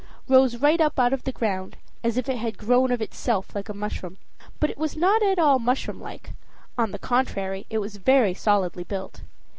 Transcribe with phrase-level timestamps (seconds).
[0.27, 3.69] Rose right up out of the ground, as if it had grown of itself, like
[3.69, 4.17] a mushroom.
[4.59, 6.31] But it was not at all mushroom like;
[6.75, 9.21] on the contrary, it was very solidly built.